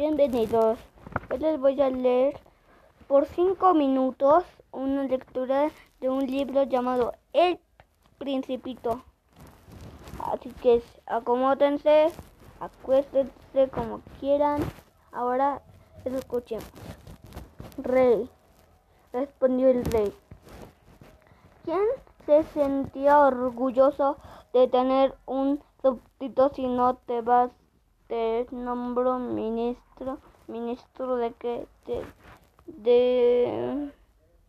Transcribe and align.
Bienvenidos. 0.00 0.78
Hoy 1.30 1.38
les 1.40 1.60
voy 1.60 1.78
a 1.82 1.90
leer 1.90 2.40
por 3.06 3.26
cinco 3.26 3.74
minutos 3.74 4.44
una 4.72 5.02
lectura 5.02 5.70
de 6.00 6.08
un 6.08 6.26
libro 6.26 6.62
llamado 6.62 7.12
El 7.34 7.60
Principito. 8.16 9.02
Así 10.24 10.48
que 10.62 10.82
acomódense, 11.04 12.06
acuéstense 12.60 13.68
como 13.74 14.00
quieran. 14.18 14.62
Ahora 15.12 15.60
escuchemos. 16.06 16.64
Rey, 17.76 18.26
respondió 19.12 19.68
el 19.68 19.84
rey. 19.84 20.14
¿Quién 21.66 21.84
se 22.24 22.44
sentía 22.54 23.20
orgulloso 23.20 24.16
de 24.54 24.66
tener 24.66 25.14
un 25.26 25.62
súbdito 25.82 26.48
si 26.54 26.66
no 26.68 26.94
te 26.94 27.20
vas? 27.20 27.50
Te 28.10 28.48
nombro 28.50 29.20
ministro, 29.20 29.49
ministro 30.70 31.16
de 31.16 31.32
qué? 31.32 31.66
De, 31.86 32.04
de, 32.66 33.92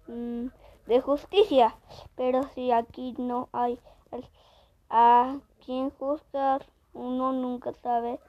mm, 0.07 0.47
de 0.85 1.01
justicia. 1.01 1.75
Pero 2.15 2.43
si 2.53 2.71
aquí 2.71 3.15
no 3.17 3.49
hay 3.51 3.79
a 4.89 5.39
quien 5.65 5.89
juzgar, 5.89 6.65
uno 6.93 7.31
nunca 7.31 7.73
sabe, 7.73 8.19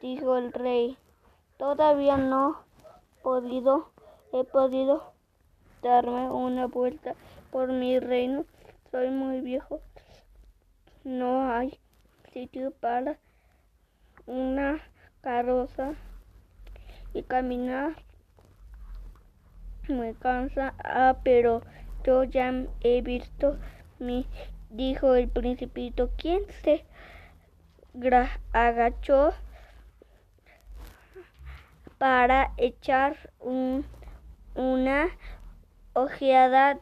dijo 0.00 0.36
el 0.36 0.52
rey. 0.52 0.96
Todavía 1.58 2.16
no 2.16 2.56
he 3.18 3.22
podido, 3.22 3.90
he 4.32 4.44
podido 4.44 5.12
darme 5.82 6.30
una 6.30 6.66
vuelta 6.66 7.14
por 7.50 7.70
mi 7.70 7.98
reino. 7.98 8.46
Soy 8.90 9.10
muy 9.10 9.40
viejo. 9.40 9.80
No 11.04 11.50
hay 11.50 11.78
sitio 12.32 12.70
para 12.70 13.18
una 14.26 14.80
carroza 15.20 15.94
y 17.14 17.22
caminar 17.22 17.94
me 19.88 20.14
cansa. 20.14 20.74
Ah, 20.82 21.16
pero 21.22 21.62
yo 22.04 22.24
ya 22.24 22.52
he 22.80 23.02
visto 23.02 23.58
mi, 23.98 24.26
dijo 24.70 25.14
el 25.14 25.28
principito. 25.28 26.10
¿Quién 26.16 26.42
se 26.62 26.84
agachó 28.52 29.32
para 31.98 32.52
echar 32.56 33.30
un, 33.38 33.84
una 34.54 35.08
ojeada 35.92 36.80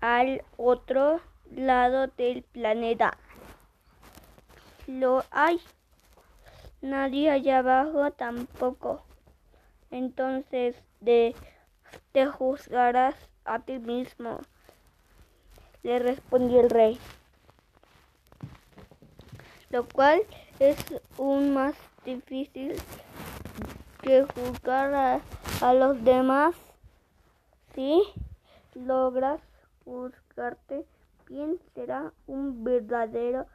al 0.00 0.42
otro 0.56 1.20
lado 1.50 2.08
del 2.08 2.42
planeta. 2.42 3.16
Lo 4.86 5.24
hay. 5.30 5.60
Nadie 6.82 7.30
allá 7.30 7.58
abajo 7.58 8.10
tampoco. 8.12 9.02
Entonces 9.90 10.76
de, 11.00 11.34
te 12.12 12.26
juzgarás 12.26 13.14
a 13.44 13.58
ti 13.60 13.78
mismo, 13.78 14.38
le 15.82 15.98
respondió 15.98 16.60
el 16.60 16.70
rey. 16.70 16.98
Lo 19.70 19.88
cual 19.88 20.20
es 20.58 20.76
un 21.16 21.54
más 21.54 21.74
difícil 22.04 22.76
que 24.02 24.24
juzgar 24.24 25.22
a, 25.62 25.74
los 25.74 26.02
demás 26.04 26.54
si 27.74 28.02
logras 28.74 29.40
juzgarte 29.84 30.86
bien, 31.28 31.60
será 31.74 32.12
un 32.26 32.64
verdadero 32.64 33.46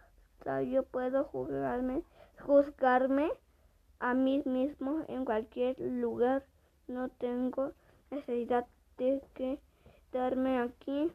sabio. 0.43 0.83
Puedo 0.83 1.25
juzgarme, 1.25 2.03
juzgarme 2.45 3.29
a 3.99 4.13
mí 4.13 4.41
mismo 4.45 5.03
en 5.07 5.25
cualquier 5.25 5.79
lugar. 5.79 6.43
No 6.87 7.09
tengo 7.09 7.71
necesidad 8.11 8.65
de 8.97 9.21
quedarme 10.11 10.59
aquí. 10.59 11.11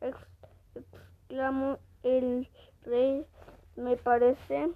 exclamó 0.00 1.78
el 2.02 2.48
rey. 2.82 3.26
Me 3.76 3.96
parece 3.96 4.70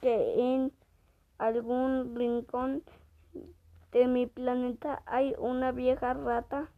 que 0.00 0.54
en 0.54 0.72
algún 1.38 2.14
rincón 2.14 2.82
de 3.92 4.06
mi 4.06 4.26
planeta 4.26 5.02
hay 5.06 5.34
una 5.38 5.72
vieja 5.72 6.12
rata. 6.12 6.68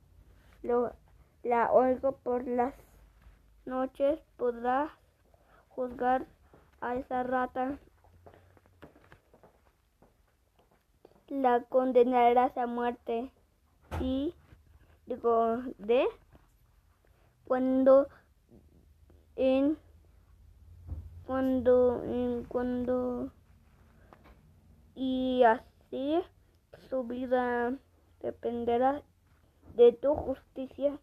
Lo, 0.63 0.93
la 1.43 1.73
oigo 1.73 2.13
por 2.13 2.47
las 2.47 2.75
noches. 3.67 4.21
Podrás 4.37 4.91
juzgar 5.79 6.27
a 6.81 6.97
esa 6.97 7.23
rata. 7.23 7.79
La 11.29 11.63
condenarás 11.63 12.57
a 12.57 12.67
muerte. 12.67 13.31
Y 14.01 14.35
digo, 15.07 15.63
de 15.79 16.09
cuando 17.45 18.09
en 19.37 19.79
cuando 21.25 22.03
en 22.03 22.45
cuando 22.45 23.31
y 24.97 25.45
así 25.45 26.21
su 26.91 27.05
vida 27.05 27.73
dependerá 28.21 29.03
de 29.77 29.93
tu 29.93 30.13
justicia, 30.17 30.99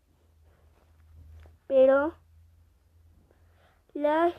pero 1.66 2.14
la 3.96 4.32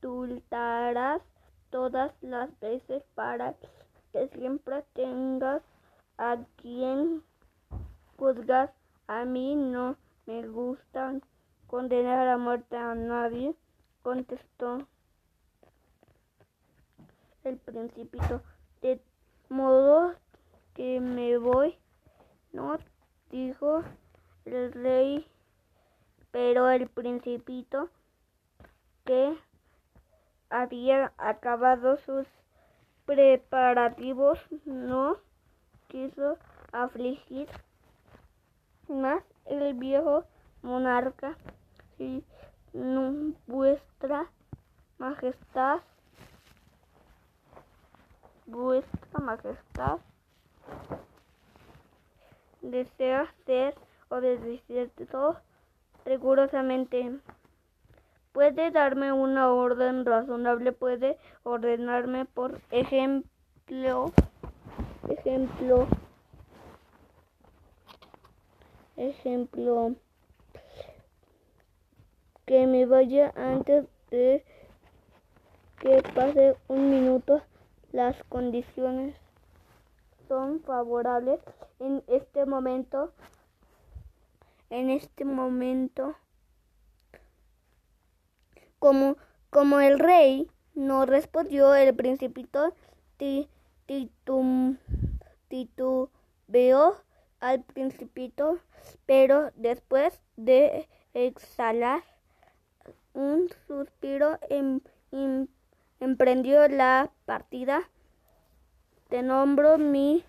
indultarás 0.00 1.22
todas 1.68 2.12
las 2.22 2.58
veces 2.58 3.04
para 3.14 3.54
que 4.12 4.28
siempre 4.28 4.82
tengas 4.94 5.62
a 6.16 6.38
quien 6.56 7.22
juzgar. 8.16 8.72
A 9.06 9.24
mí 9.24 9.54
no 9.54 9.96
me 10.26 10.48
gusta 10.48 11.20
condenar 11.66 12.28
a 12.28 12.38
muerte 12.38 12.76
a 12.76 12.94
nadie, 12.94 13.54
contestó 14.02 14.78
el 17.44 17.58
principito. 17.58 18.42
De 18.80 19.02
modo 19.50 20.14
que 20.74 20.98
me 21.00 21.36
voy, 21.36 21.76
¿no? 22.52 22.78
dijo 23.30 23.82
el 24.44 24.72
rey, 24.72 25.26
pero 26.30 26.70
el 26.70 26.88
principito 26.88 27.88
que 29.04 29.36
había 30.48 31.12
acabado 31.18 31.96
sus 31.98 32.26
preparativos 33.06 34.38
no 34.64 35.16
quiso 35.88 36.38
afligir 36.72 37.48
más 38.88 39.22
el 39.46 39.74
viejo 39.74 40.24
monarca 40.62 41.36
si 41.96 42.24
vuestra 43.46 44.30
majestad 44.98 45.80
vuestra 48.46 49.20
majestad 49.20 49.98
desea 52.62 53.32
ser 53.46 53.74
obedecido 54.08 55.40
rigurosamente. 56.04 57.18
Puede 58.32 58.70
darme 58.70 59.12
una 59.12 59.52
orden 59.52 60.04
razonable, 60.04 60.72
puede 60.72 61.18
ordenarme, 61.42 62.24
por 62.24 62.60
ejemplo, 62.70 64.12
ejemplo, 65.08 65.86
ejemplo, 68.96 69.94
que 72.46 72.66
me 72.66 72.86
vaya 72.86 73.32
antes 73.36 73.86
de 74.10 74.44
que 75.80 76.02
pase 76.14 76.56
un 76.68 76.90
minuto 76.90 77.40
las 77.92 78.22
condiciones 78.24 79.14
son 80.28 80.60
favorables 80.60 81.40
en 81.78 82.02
este 82.06 82.46
momento. 82.46 83.12
En 84.70 84.88
este 84.90 85.24
momento, 85.24 86.16
como, 88.78 89.16
como 89.50 89.80
el 89.80 89.98
rey 89.98 90.50
no 90.74 91.06
respondió, 91.06 91.74
el 91.74 91.94
principito 91.94 92.72
titubeó 95.48 96.96
al 97.40 97.62
principito, 97.64 98.58
pero 99.06 99.50
después 99.56 100.22
de 100.36 100.88
exhalar 101.14 102.02
un 103.12 103.50
suspiro 103.66 104.38
en, 104.48 104.82
en 105.10 105.48
emprendió 106.00 106.66
la 106.68 107.10
partida. 107.26 107.88
Te 109.08 109.22
nombro 109.22 109.78
mi 109.78 110.24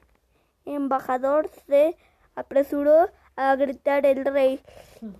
embajador, 0.65 1.49
se 1.67 1.95
apresuró 2.35 3.09
a 3.35 3.55
gritar 3.55 4.05
el 4.05 4.25
rey. 4.25 4.61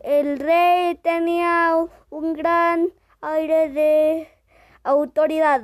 El 0.01 0.39
rey 0.39 0.95
tenía 0.95 1.75
un 2.09 2.33
gran 2.33 2.89
aire 3.21 3.69
de 3.69 4.27
autoridad. 4.83 5.63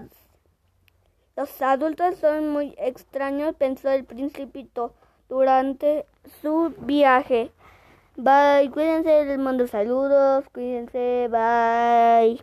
Los 1.36 1.62
adultos 1.62 2.18
son 2.18 2.50
muy 2.50 2.74
extraños, 2.80 3.56
pensó 3.56 3.90
el 3.92 4.06
principito 4.06 4.94
durante 5.30 6.06
su 6.42 6.74
viaje. 6.80 7.52
Bye, 8.16 8.72
cuídense 8.72 9.26
del 9.26 9.38
mundo, 9.38 9.68
saludos, 9.68 10.46
cuídense, 10.52 11.28
bye. 11.30 12.36